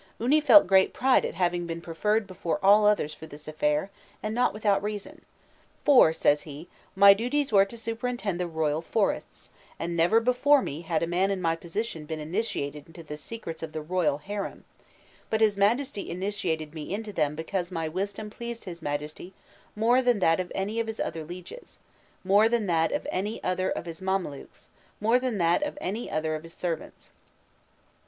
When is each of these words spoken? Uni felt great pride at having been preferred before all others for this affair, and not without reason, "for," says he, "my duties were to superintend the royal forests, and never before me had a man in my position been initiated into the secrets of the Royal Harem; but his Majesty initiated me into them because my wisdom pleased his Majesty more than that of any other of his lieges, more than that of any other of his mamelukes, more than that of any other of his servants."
Uni 0.19 0.41
felt 0.41 0.65
great 0.65 0.93
pride 0.93 1.23
at 1.25 1.35
having 1.35 1.67
been 1.67 1.79
preferred 1.79 2.25
before 2.25 2.57
all 2.65 2.87
others 2.87 3.13
for 3.13 3.27
this 3.27 3.47
affair, 3.47 3.91
and 4.23 4.33
not 4.33 4.51
without 4.51 4.81
reason, 4.81 5.21
"for," 5.85 6.11
says 6.11 6.41
he, 6.41 6.67
"my 6.95 7.13
duties 7.13 7.51
were 7.51 7.65
to 7.65 7.77
superintend 7.77 8.39
the 8.39 8.47
royal 8.47 8.81
forests, 8.81 9.51
and 9.77 9.95
never 9.95 10.19
before 10.19 10.63
me 10.63 10.81
had 10.81 11.03
a 11.03 11.05
man 11.05 11.29
in 11.29 11.39
my 11.39 11.55
position 11.55 12.05
been 12.07 12.19
initiated 12.19 12.87
into 12.87 13.03
the 13.03 13.15
secrets 13.15 13.61
of 13.61 13.73
the 13.73 13.81
Royal 13.83 14.17
Harem; 14.17 14.63
but 15.29 15.39
his 15.39 15.55
Majesty 15.55 16.09
initiated 16.09 16.73
me 16.73 16.91
into 16.91 17.13
them 17.13 17.35
because 17.35 17.71
my 17.71 17.87
wisdom 17.87 18.31
pleased 18.31 18.63
his 18.63 18.81
Majesty 18.81 19.35
more 19.75 20.01
than 20.01 20.17
that 20.17 20.39
of 20.39 20.51
any 20.55 20.79
other 20.81 20.89
of 21.03 21.13
his 21.13 21.27
lieges, 21.29 21.77
more 22.23 22.49
than 22.49 22.65
that 22.65 22.91
of 22.91 23.05
any 23.11 23.37
other 23.43 23.69
of 23.69 23.85
his 23.85 24.01
mamelukes, 24.01 24.69
more 24.99 25.19
than 25.19 25.37
that 25.37 25.61
of 25.61 25.77
any 25.79 26.09
other 26.09 26.33
of 26.33 26.41
his 26.41 26.55
servants." 26.55 27.11